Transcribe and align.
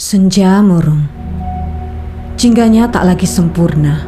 Senja 0.00 0.64
murung. 0.64 1.04
Jingganya 2.40 2.88
tak 2.88 3.04
lagi 3.04 3.28
sempurna. 3.28 4.00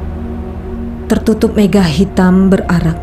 Tertutup 1.04 1.52
mega 1.52 1.84
hitam 1.84 2.48
berarak. 2.48 2.96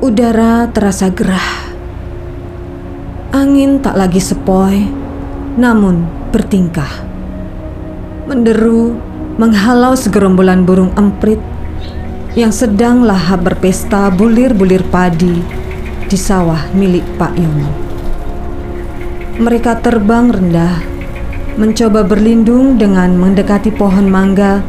Udara 0.00 0.72
terasa 0.72 1.12
gerah. 1.12 1.76
Angin 3.36 3.76
tak 3.84 3.92
lagi 3.92 4.24
sepoi, 4.24 4.88
namun 5.60 6.08
bertingkah. 6.32 7.04
Menderu 8.24 8.96
menghalau 9.36 9.92
segerombolan 9.92 10.64
burung 10.64 10.96
emprit 10.96 11.44
yang 12.40 12.56
sedang 12.56 13.04
lahap 13.04 13.44
berpesta 13.44 14.08
bulir-bulir 14.08 14.80
padi 14.88 15.44
di 16.08 16.16
sawah 16.16 16.72
milik 16.72 17.04
Pak 17.20 17.36
Yono. 17.36 17.70
Mereka 19.36 19.84
terbang 19.84 20.32
rendah, 20.32 20.89
mencoba 21.58 22.06
berlindung 22.06 22.78
dengan 22.78 23.16
mendekati 23.16 23.74
pohon 23.74 24.06
mangga 24.06 24.62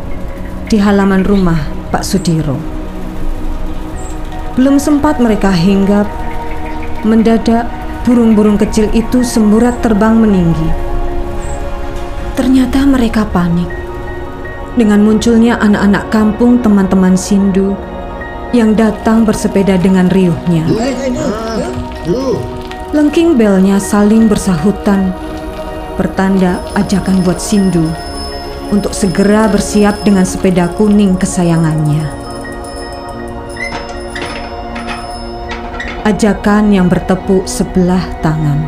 di 0.72 0.80
halaman 0.82 1.22
rumah 1.22 1.60
Pak 1.92 2.02
Sudiro. 2.02 2.58
Belum 4.58 4.80
sempat 4.80 5.20
mereka 5.20 5.52
hinggap, 5.52 6.08
mendadak 7.04 7.68
burung-burung 8.08 8.58
kecil 8.58 8.90
itu 8.96 9.22
semburat 9.22 9.78
terbang 9.84 10.18
meninggi. 10.18 10.70
Ternyata 12.34 12.88
mereka 12.88 13.28
panik 13.30 13.70
dengan 14.80 15.04
munculnya 15.04 15.60
anak-anak 15.60 16.08
kampung 16.10 16.64
teman-teman 16.64 17.14
Sindu 17.20 17.76
yang 18.52 18.76
datang 18.76 19.24
bersepeda 19.24 19.80
dengan 19.80 20.08
riuhnya. 20.12 20.64
Lengking 22.92 23.40
belnya 23.40 23.80
saling 23.80 24.28
bersahutan, 24.28 25.16
pertanda 26.02 26.58
ajakan 26.74 27.22
buat 27.22 27.38
Sindu 27.38 27.86
untuk 28.74 28.90
segera 28.90 29.46
bersiap 29.46 30.02
dengan 30.02 30.26
sepeda 30.26 30.66
kuning 30.74 31.14
kesayangannya. 31.14 32.02
Ajakan 36.02 36.74
yang 36.74 36.90
bertepuk 36.90 37.46
sebelah 37.46 38.02
tangan. 38.26 38.66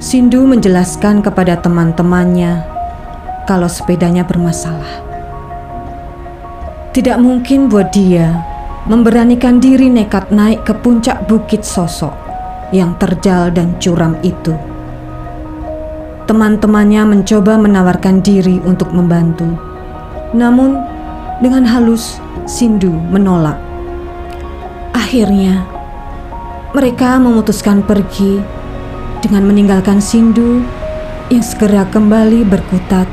Sindu 0.00 0.48
menjelaskan 0.48 1.20
kepada 1.20 1.60
teman-temannya 1.60 2.64
kalau 3.44 3.68
sepedanya 3.68 4.24
bermasalah. 4.24 5.04
Tidak 6.96 7.20
mungkin 7.20 7.68
buat 7.68 7.92
dia 7.92 8.32
memberanikan 8.88 9.60
diri 9.60 9.92
nekat 9.92 10.32
naik 10.32 10.64
ke 10.64 10.72
puncak 10.72 11.28
bukit 11.28 11.60
sosok 11.60 12.16
yang 12.72 12.96
terjal 12.96 13.52
dan 13.52 13.76
curam 13.76 14.16
itu. 14.24 14.71
Teman-temannya 16.32 17.04
mencoba 17.12 17.60
menawarkan 17.60 18.24
diri 18.24 18.56
untuk 18.64 18.88
membantu. 18.88 19.44
Namun, 20.32 20.80
dengan 21.44 21.60
halus, 21.60 22.24
Sindu 22.48 22.88
menolak. 22.88 23.60
Akhirnya, 24.96 25.60
mereka 26.72 27.20
memutuskan 27.20 27.84
pergi 27.84 28.40
dengan 29.20 29.44
meninggalkan 29.44 30.00
Sindu 30.00 30.64
yang 31.28 31.44
segera 31.44 31.84
kembali 31.92 32.48
berkutat 32.48 33.04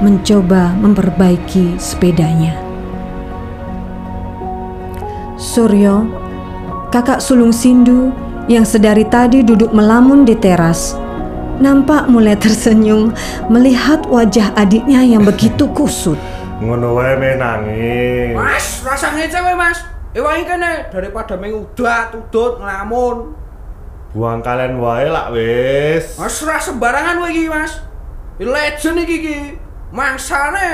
mencoba 0.00 0.72
memperbaiki 0.80 1.76
sepedanya. 1.76 2.56
Suryo, 5.36 6.08
kakak 6.88 7.20
sulung 7.20 7.52
Sindu 7.52 8.08
yang 8.48 8.64
sedari 8.64 9.04
tadi 9.04 9.44
duduk 9.44 9.68
melamun 9.68 10.24
di 10.24 10.32
teras, 10.32 11.03
nampak 11.62 12.10
mulai 12.10 12.34
tersenyum 12.34 13.14
melihat 13.46 14.02
wajah 14.10 14.54
adiknya 14.58 15.02
yang 15.04 15.22
begitu 15.22 15.70
kusut. 15.70 16.18
Ngono 16.58 16.98
wae 16.98 17.14
me 17.18 17.30
nangis. 17.38 18.34
Mas, 18.34 18.66
rasa 18.86 19.14
ngece 19.14 19.38
we, 19.42 19.52
Mas. 19.58 19.78
Ewangi 20.14 20.46
kene 20.46 20.88
daripada 20.94 21.34
mengudat, 21.34 22.14
tudut, 22.14 22.62
ngelamun. 22.62 23.34
Buang 24.14 24.40
kalian 24.42 24.78
wae 24.78 25.10
lak 25.10 25.34
wis. 25.34 26.14
Mas, 26.18 26.38
ora 26.42 26.62
sembarangan 26.62 27.18
kowe 27.18 27.30
iki, 27.30 27.50
Mas. 27.50 27.82
Ini 28.38 28.46
Legend 28.50 28.96
iki 29.02 29.16
iki. 29.22 29.38
Mangsane. 29.94 30.72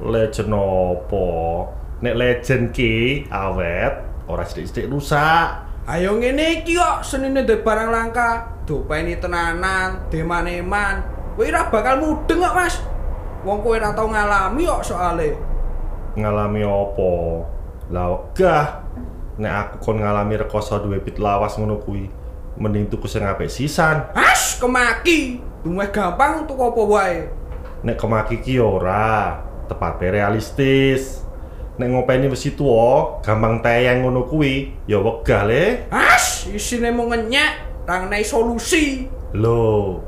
Legend 0.00 0.52
opo? 0.56 1.28
Nek 1.98 2.14
legend 2.14 2.70
ki 2.70 3.26
awet, 3.28 4.24
ora 4.30 4.46
sithik-sithik 4.46 4.88
rusak. 4.88 5.67
Ayo 5.88 6.20
ngene 6.20 6.60
iki 6.60 6.76
kok 6.76 7.00
senine 7.00 7.48
ndek 7.48 7.64
barang 7.64 7.88
langka, 7.88 8.60
dopeni 8.68 9.16
tenanan, 9.16 10.04
demaneman. 10.12 11.00
Kowe 11.32 11.48
ora 11.48 11.72
bakal 11.72 12.04
mudeng 12.04 12.44
kok, 12.44 12.52
Mas. 12.52 12.76
Wong 13.40 13.64
kowe 13.64 13.72
ora 13.72 13.96
tau 13.96 14.12
ngalami 14.12 14.68
kok 14.68 14.84
soale. 14.84 15.32
Ngalami 16.12 16.60
opo? 16.60 17.40
Lah 17.88 18.04
wegah. 18.04 18.84
Nek 19.40 19.52
aku 19.56 19.76
kon 19.80 20.04
ngalami 20.04 20.36
rekoso 20.36 20.76
duwe 20.76 21.00
pit 21.00 21.16
lawas 21.16 21.56
ngono 21.56 21.80
kuwi, 21.80 22.04
mending 22.60 22.92
tuku 22.92 23.08
sing 23.08 23.24
apik 23.24 23.48
sisan. 23.48 24.12
As 24.12 24.60
kemaki. 24.60 25.40
Lumeh 25.64 25.88
gampang 25.88 26.44
tuku 26.44 26.68
apa 26.68 26.82
wae. 26.84 27.16
Nek 27.80 27.96
kemaki 27.96 28.44
ki 28.44 28.60
ora, 28.60 29.40
tepate 29.64 30.12
realistis. 30.12 31.24
Nek 31.78 31.94
ngopeni 31.94 32.26
besi 32.26 32.58
tuwa, 32.58 33.22
gampang 33.22 33.62
tayang 33.62 34.02
ngono 34.02 34.26
kuwi, 34.26 34.74
ya 34.90 34.98
wegah 34.98 35.46
le. 35.46 35.86
As 35.94 36.50
isine 36.50 36.90
mau 36.90 37.06
ngenyek, 37.06 37.86
rang 37.86 38.10
nai 38.10 38.26
solusi. 38.26 39.06
Loh, 39.38 40.02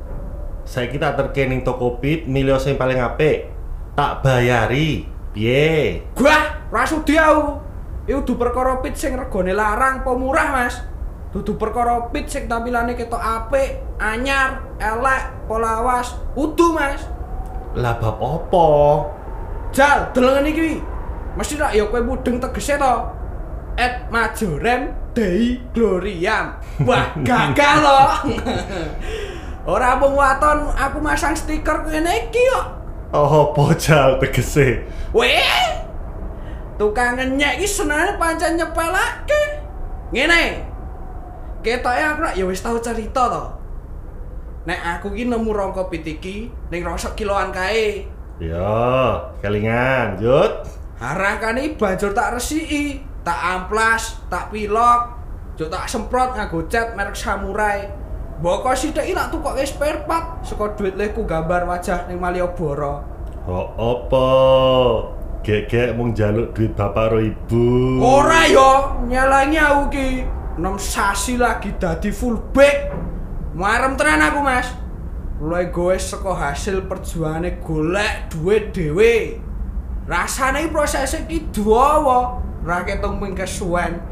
saya 0.67 0.91
kita 0.91 1.15
terkening 1.15 1.63
Tokopit 1.63 2.27
milih 2.27 2.59
sing 2.59 2.75
paling 2.75 2.99
apik. 2.99 3.47
Tak 3.95 4.27
bayari. 4.27 5.07
Piye? 5.31 6.03
Gua 6.19 6.67
ora 6.75 6.83
sudi 6.83 7.15
aku. 7.15 7.63
Iku 8.11 8.27
dudu 8.27 8.43
perkara 8.43 8.83
pit 8.83 8.99
sing 8.99 9.15
regane 9.15 9.55
larang 9.55 10.03
apa 10.03 10.11
murah, 10.19 10.51
Mas. 10.51 10.83
Dudu 11.31 11.55
perkara 11.55 12.11
pit 12.11 12.27
sing 12.27 12.51
tampilane 12.51 12.99
ketok 12.99 13.23
apik, 13.23 13.79
anyar, 14.03 14.67
elek, 14.83 15.47
polawas, 15.47 16.19
udu, 16.35 16.75
Mas. 16.75 17.07
Lah 17.79 17.95
bab 18.03 18.19
opo? 18.19 19.07
Jal, 19.71 20.11
delengen 20.11 20.51
iki. 20.51 20.83
Mesti 21.39 21.55
rak 21.59 21.73
ya 21.75 21.87
kowe 21.87 22.01
mudeng 22.03 22.43
tegese 22.43 22.75
to. 22.75 22.95
Et 23.79 23.95
majorem 24.11 24.91
Dei 25.15 25.63
Gloriam. 25.71 26.59
Wah, 26.83 27.15
gagal 27.29 27.77
loh. 27.83 28.13
Ora 29.67 29.95
mung 30.01 30.19
waton 30.19 30.73
aku 30.75 30.99
masang 30.99 31.37
stiker 31.37 31.87
ngene 31.87 32.29
iki 32.29 32.43
kok. 32.51 32.67
Oh, 33.15 33.55
pojal 33.55 34.19
tegese. 34.19 34.87
Weh. 35.15 35.47
Tukang 36.79 37.19
ngenyek 37.19 37.61
iki 37.61 37.69
senane 37.69 38.17
pancen 38.17 38.59
nyepelake. 38.59 39.43
Ngene. 40.11 40.67
Ketoke 41.61 42.01
aku 42.01 42.21
rak 42.25 42.35
ya 42.35 42.45
wis 42.49 42.65
tau 42.65 42.81
cerita 42.81 43.29
to. 43.29 43.45
Nek 44.65 44.81
aku 44.99 45.13
ki 45.13 45.29
nemu 45.29 45.51
rongko 45.53 45.93
pit 45.93 46.05
iki 46.05 46.49
ning 46.73 46.81
rosok 46.85 47.17
kiloan 47.17 47.53
kae. 47.53 48.09
Yo, 48.41 49.21
kelingan, 49.45 50.17
Jut. 50.17 50.80
Harakane 51.01 51.81
banjur 51.81 52.13
tak 52.13 52.37
resiki, 52.37 53.01
tak 53.25 53.41
amplas, 53.41 54.21
tak 54.29 54.53
pilok, 54.53 55.17
juk 55.57 55.73
tak 55.73 55.89
semprot 55.89 56.37
nganggo 56.37 56.69
cat 56.69 56.93
merek 56.93 57.17
samurai. 57.17 57.89
Mboko 58.41 58.77
sithik 58.77 59.09
tak 59.17 59.33
tukoke 59.33 59.65
spare 59.65 60.05
part 60.05 60.45
saka 60.45 60.77
duit 60.77 61.01
leku 61.01 61.25
gambar 61.25 61.65
wajah 61.65 62.05
ning 62.05 62.21
Malioboro. 62.21 63.01
Oh, 63.49 63.67
opo? 63.81 64.29
Gek-gek 65.41 65.97
mung 65.97 66.13
jaluk 66.13 66.53
duit 66.53 66.77
bapak 66.77 67.09
karo 67.09 67.25
ibu. 67.25 67.97
Ora 68.05 68.45
yo, 68.45 69.01
nyalangi 69.09 69.57
aku 69.57 69.83
ki. 69.89 70.09
Nom 70.61 70.77
sasi 70.77 71.41
lagi 71.41 71.73
dadi 71.81 72.13
fullback. 72.13 72.93
Marem 73.57 73.97
tenan 73.97 74.21
aku, 74.21 74.45
Mas. 74.45 74.69
Mulai 75.41 75.73
gue 75.73 75.97
saka 75.97 76.37
hasil 76.37 76.85
perjuangane 76.85 77.57
golek 77.65 78.29
duit 78.29 78.77
dhewe. 78.77 79.41
Rasane 80.11 80.67
iki 80.67 80.75
prosese 80.75 81.23
ki 81.31 81.55
dawa, 81.55 82.43
ra 82.67 82.83
ketung 82.83 83.23
ping 83.23 83.39
kesuwen. 83.39 84.03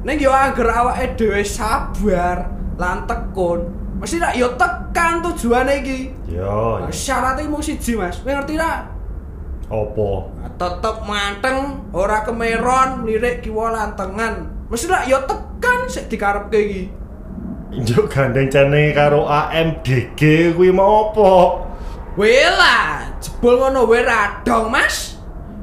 Ning 0.00 0.16
yo 0.16 0.32
anger 0.32 0.64
awake 0.72 1.12
dhewe 1.20 1.44
sabar 1.44 2.48
lan 2.80 3.04
tekun, 3.04 3.68
mesti 4.00 4.16
yo 4.40 4.56
tekan 4.56 5.20
tujuane 5.20 5.84
iki. 5.84 6.08
Yo, 6.32 6.80
Nah, 6.80 6.88
Syaratnya 6.88 7.52
mung 7.52 7.60
siji, 7.60 8.00
Mas. 8.00 8.24
Kowe 8.24 8.32
ngerti 8.32 8.56
ra? 8.56 8.88
opo? 9.70 10.32
Nah, 10.40 10.50
tetep 10.58 11.06
manteng, 11.06 11.86
ora 11.94 12.26
kemeron, 12.26 13.06
lirik 13.06 13.44
kiwa 13.44 13.70
lantengan. 13.70 14.48
Mesti 14.72 14.86
lah 14.90 15.06
ya 15.06 15.22
tekan 15.22 15.86
sik 15.86 16.10
dikarepke 16.10 16.58
iki. 16.58 16.82
Njuk 17.70 18.10
gandeng 18.10 18.50
cene 18.50 18.90
karo 18.90 19.30
AMDG 19.30 20.54
kuwi 20.58 20.74
mau 20.74 21.14
opo? 21.14 21.62
Wela, 22.18 23.06
jebul 23.22 23.62
ngono 23.62 23.86
wae 23.86 24.02
radong, 24.02 24.66
Mas. 24.66 25.09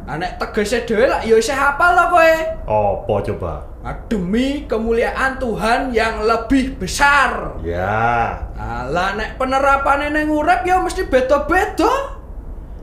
Ah 0.08 0.16
nek 0.16 0.40
tegese 0.40 0.88
dhewe 0.88 1.04
lah 1.04 1.20
ya 1.20 1.36
isih 1.36 1.52
hafal 1.52 1.92
to 1.92 2.06
kowe. 2.16 2.32
Opo 2.64 3.20
coba? 3.28 3.60
Ah, 3.84 3.92
Demi 4.08 4.64
kemuliaan 4.64 5.36
Tuhan 5.36 5.92
yang 5.92 6.24
lebih 6.24 6.80
besar. 6.80 7.60
Ya. 7.60 8.40
Alah 8.56 9.20
nek 9.20 9.36
penerapane 9.36 10.08
ning 10.08 10.32
urip 10.32 10.64
ya 10.64 10.80
mesti 10.80 11.12
beda-beda. 11.12 12.16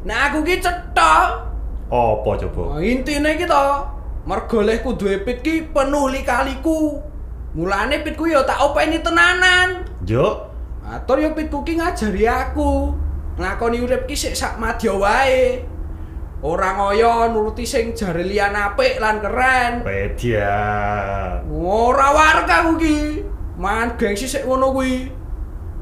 Nek 0.04 0.20
aku 0.28 0.44
ki 0.44 0.60
cetha. 0.60 1.48
Apa 1.88 2.30
coba? 2.44 2.76
Nah, 2.76 2.84
intine 2.84 3.40
ki 3.40 3.48
to, 3.48 3.66
mergo 4.28 4.60
pit 5.24 5.40
ki 5.40 5.72
penuh 5.72 6.12
likaliku. 6.12 7.00
Mulane 7.56 8.04
pitku 8.04 8.28
ya 8.28 8.44
tak 8.44 8.60
openi 8.60 9.00
tenanan. 9.00 9.88
Yo. 10.04 10.52
Atur 10.84 11.24
ya 11.24 11.32
pitku 11.32 11.64
ki 11.64 11.80
ngajari 11.80 12.28
aku. 12.28 12.92
Ngakoni 13.40 13.80
urip 13.80 14.04
ki 14.04 14.12
sik 14.12 14.36
sak 14.36 14.60
madya 14.60 14.92
wae. 14.92 15.72
Ora 16.44 16.76
ngoyo 16.76 17.32
nuruti 17.32 17.64
sing 17.64 17.96
jare 17.96 18.20
liyan 18.20 18.52
apik 18.52 19.00
lan 19.00 19.16
keren. 19.24 19.80
Pedia. 19.80 20.60
Ora 21.48 22.12
warga 22.12 22.68
ki. 22.76 23.24
Man 23.56 23.96
gengsi 23.96 24.28
sik 24.28 24.44
ngono 24.44 24.76
kuwi. 24.76 25.08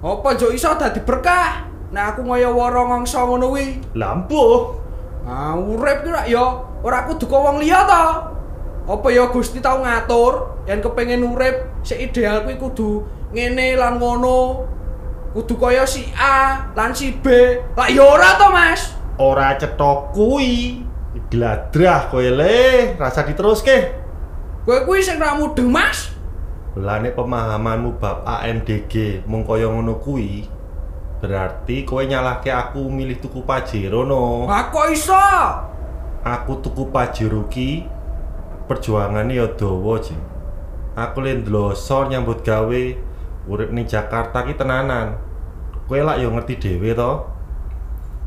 Apa 0.06 0.38
jo 0.38 0.54
iso 0.54 0.70
dadi 0.78 1.02
berkah? 1.02 1.66
Nah 1.90 2.14
aku 2.14 2.22
ngoyo 2.22 2.54
wara 2.54 2.94
ngangsa 2.94 3.26
ngono 3.26 3.50
kuwi. 3.50 3.82
Lampu. 3.98 4.78
Ah 5.26 5.58
urip 5.58 6.06
ki 6.06 6.10
rak 6.14 6.30
ya 6.30 6.46
ora 6.78 7.10
kudu 7.10 7.26
kok 7.26 7.42
wong 7.42 7.58
liya 7.58 7.82
to. 7.82 8.06
Apa 8.86 9.10
ya 9.10 9.34
Gusti 9.34 9.58
tau 9.58 9.82
ngatur 9.82 10.62
yen 10.70 10.78
kepengin 10.78 11.26
urip 11.26 11.82
sik 11.82 11.98
ideal 11.98 12.46
kuwi 12.46 12.54
kudu 12.62 13.02
ngene 13.34 13.74
lan 13.74 13.98
ngono. 13.98 14.62
Kudu 15.34 15.58
kaya 15.58 15.82
si 15.90 16.06
A 16.14 16.70
lan 16.78 16.94
si 16.94 17.18
B. 17.18 17.26
Lah 17.74 17.90
ya 17.90 18.06
ora 18.06 18.38
to, 18.38 18.46
Mas. 18.54 19.01
Ora 19.20 19.56
cetok 19.60 20.16
kuwi. 20.16 20.84
Gladrah 21.28 22.08
kowe 22.08 22.24
le, 22.24 22.96
rasa 22.96 23.24
diteruske. 23.28 23.92
Kowe 24.64 24.78
kuwi 24.88 25.04
sing 25.04 25.20
ra 25.20 25.36
mudeng, 25.36 25.68
Mas. 25.68 26.12
Lah 26.72 27.04
nek 27.04 27.12
pemahamanmu 27.12 28.00
bab 28.00 28.24
AMDG 28.24 29.24
mung 29.28 29.44
kaya 29.44 29.68
ngono 29.68 30.00
kuwi, 30.00 30.48
berarti 31.20 31.84
kowe 31.84 32.00
nyalahke 32.00 32.48
aku 32.48 32.88
milih 32.88 33.20
tuku 33.20 33.44
Pajero 33.44 34.08
no. 34.08 34.48
Lah 34.48 34.72
kok 34.72 34.88
iso? 34.88 35.20
Aku 36.24 36.64
tuku 36.64 36.88
Pajero 36.88 37.44
ki 37.52 37.84
perjuangane 38.64 39.36
ya 39.36 39.52
dawa, 39.52 40.00
Ji. 40.00 40.16
Aku 40.96 41.20
le 41.20 41.44
ndloso 41.44 42.08
nyambut 42.08 42.40
gawe 42.40 42.82
urip 43.52 43.68
ning 43.68 43.84
Jakarta 43.84 44.48
ki 44.48 44.56
tenanan. 44.56 45.20
Kowe 45.84 46.00
lak 46.00 46.24
yo 46.24 46.32
ngerti 46.32 46.56
dhewe 46.56 46.96
to. 46.96 47.28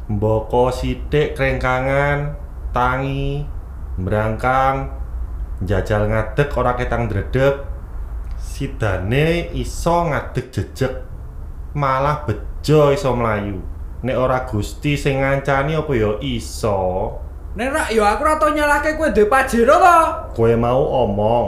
Mboko 0.05 0.69
sithik 0.69 1.33
krengkangan, 1.33 2.37
tangi, 2.69 3.41
mbrangkang, 3.97 4.93
njajal 5.65 6.05
ngadeg 6.05 6.53
ora 6.53 6.77
ketang 6.77 7.09
dredeg. 7.09 7.65
Sidane 8.37 9.49
iso 9.57 10.05
ngadeg 10.13 10.53
jejeg, 10.53 10.93
malah 11.73 12.21
bejo 12.29 12.93
iso 12.93 13.17
mlayu. 13.17 13.57
Nek 14.05 14.17
ora 14.21 14.45
Gusti 14.45 14.93
sing 14.93 15.25
ngancani 15.25 15.73
apa 15.73 15.93
ya 15.97 16.21
iso. 16.21 17.09
Nek 17.57 17.73
rak 17.73 17.89
ya 17.89 18.05
aku 18.13 18.21
ora 18.21 18.35
tau 18.37 18.53
nyalahke 18.53 18.99
kowe 18.99 19.09
ndek 19.09 19.25
Pajero 19.25 19.81
to. 19.81 19.99
Kowe 20.37 20.53
mau 20.53 20.85
omong 21.07 21.47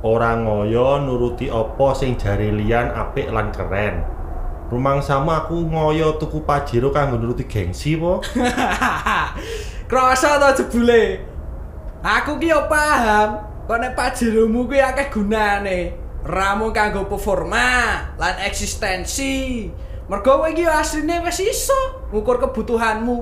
ora 0.00 0.32
ngoyo 0.32 1.04
nuruti 1.04 1.52
apa 1.52 1.92
sing 1.92 2.16
jare 2.16 2.48
liyan 2.48 2.88
apik 2.88 3.28
lan 3.28 3.52
keren. 3.52 4.19
Rumang 4.70 5.02
sama 5.02 5.42
aku 5.42 5.66
ngoyo 5.66 6.14
tuku 6.14 6.46
Pajero 6.46 6.94
kanggo 6.94 7.18
nuruti 7.18 7.42
gengsi 7.50 7.98
po. 7.98 8.22
Krasa 9.90 10.38
to 10.38 10.62
jebule. 10.62 11.26
Aku 12.06 12.38
ki 12.38 12.54
paham, 12.70 13.42
kok 13.66 13.78
nek 13.82 13.98
pajeromu 13.98 14.70
kuwi 14.70 14.78
akeh 14.78 15.10
gunane. 15.10 15.98
Ramu 16.22 16.70
kanggo 16.70 17.10
performa 17.10 18.14
lan 18.14 18.38
eksistensi. 18.46 19.66
Mergo 20.06 20.42
kowe 20.42 20.50
iki 20.50 20.62
asline 20.66 21.18
wis 21.26 21.42
iso 21.42 22.06
ngukur 22.14 22.38
kebutuhanmu. 22.38 23.18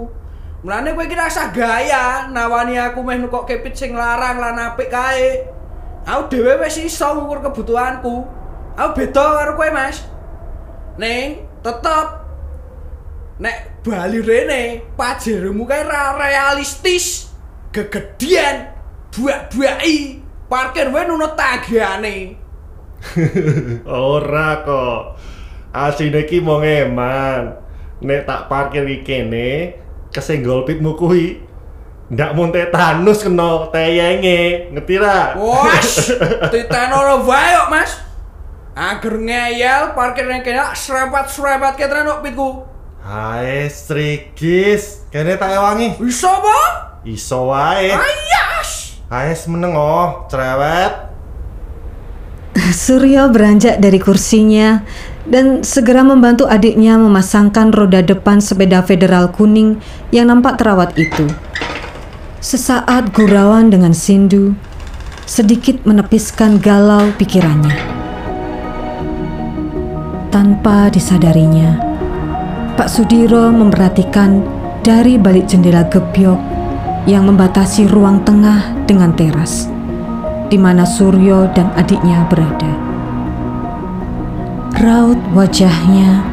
Mulane 0.64 0.92
kowe 0.92 1.04
iki 1.04 1.16
rasa 1.16 1.48
gaya 1.48 2.28
nawani 2.32 2.76
aku 2.76 3.00
meh 3.00 3.20
nukok 3.20 3.48
kepit 3.48 3.72
sing 3.72 3.96
larang 3.96 4.36
lan 4.36 4.56
apik 4.56 4.92
kae. 4.92 5.48
Aku 6.04 6.32
dhewe 6.32 6.60
wis 6.60 6.76
iso 6.76 7.08
ngukur 7.16 7.40
kebutuhanku. 7.40 8.24
Aku 8.76 8.90
beda 8.96 9.24
karo 9.36 9.52
kowe, 9.56 9.68
Mas. 9.68 10.07
Ning 10.98 11.46
tetep 11.62 12.06
nek 13.38 13.86
bali 13.86 14.18
rene 14.18 14.82
pajeromu 14.98 15.62
kae 15.62 15.86
ra 15.86 16.18
realistis 16.18 17.30
gegedian 17.70 18.74
buak-buaki 19.14 20.18
parkir 20.50 20.90
wae 20.90 21.06
nunut 21.06 21.38
tagane 21.38 22.34
ora 23.86 24.66
kok. 24.66 25.00
Asline 25.70 26.26
ki 26.26 26.42
mau 26.42 26.58
ngeman. 26.58 27.54
Nek 28.02 28.26
tak 28.26 28.50
parkir 28.50 28.86
iki 28.86 29.06
kene, 29.06 29.74
kesenggol 30.10 30.66
pitmu 30.66 30.98
kuwi. 30.98 31.38
Ndak 32.08 32.32
mun 32.32 32.50
tetanus 32.50 33.20
kena 33.20 33.68
teyenge, 33.68 34.72
ngerti 34.72 34.96
ra? 34.96 35.36
wes 35.36 36.08
titano 36.52 37.20
wae 37.28 37.50
kok 37.52 37.68
mas 37.68 37.90
agar 38.78 39.14
ngeyel 39.18 39.98
parkir 39.98 40.30
yang 40.30 40.46
kena 40.46 40.70
serempat-serempat 40.70 41.74
ke 41.74 41.90
trenok 41.90 42.22
pitku 42.22 42.62
Hai, 43.08 43.72
strigis. 43.72 45.08
Kene 45.08 45.40
tak 45.40 45.56
ewangi. 45.56 45.96
bisa 45.96 46.28
apa? 46.28 46.58
Iso 47.08 47.48
wae. 47.48 47.88
ayas 47.88 49.00
Hai, 49.08 49.32
meneng 49.48 49.72
oh, 49.72 50.28
cerewet. 50.28 51.08
Suryo 52.68 53.32
beranjak 53.32 53.80
dari 53.80 53.96
kursinya 53.96 54.84
dan 55.24 55.64
segera 55.64 56.04
membantu 56.04 56.44
adiknya 56.44 57.00
memasangkan 57.00 57.72
roda 57.72 58.04
depan 58.04 58.44
sepeda 58.44 58.84
federal 58.84 59.32
kuning 59.32 59.80
yang 60.12 60.28
nampak 60.28 60.60
terawat 60.60 60.92
itu. 61.00 61.24
Sesaat 62.44 63.16
gurauan 63.16 63.72
dengan 63.72 63.96
Sindu 63.96 64.52
sedikit 65.24 65.80
menepiskan 65.88 66.60
galau 66.60 67.08
pikirannya. 67.16 67.97
Tanpa 70.28 70.92
disadarinya, 70.92 71.80
Pak 72.76 72.88
Sudiro 72.92 73.48
memperhatikan 73.48 74.44
dari 74.84 75.16
balik 75.16 75.48
jendela 75.48 75.88
gebyok 75.88 76.36
yang 77.08 77.24
membatasi 77.24 77.88
ruang 77.88 78.20
tengah 78.28 78.60
dengan 78.84 79.16
teras 79.16 79.72
di 80.48 80.56
mana 80.56 80.84
Suryo 80.84 81.48
dan 81.52 81.72
adiknya 81.76 82.24
berada. 82.28 82.72
Raut 84.80 85.20
wajahnya 85.36 86.24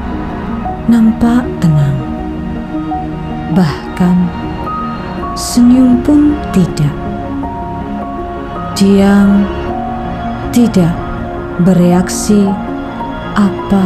nampak 0.88 1.44
tenang. 1.60 1.98
Bahkan 3.56 4.18
senyum 5.36 6.04
pun 6.04 6.36
tidak. 6.52 6.96
Diam, 8.76 9.48
tidak 10.52 10.92
bereaksi 11.64 12.44
apa 13.36 13.84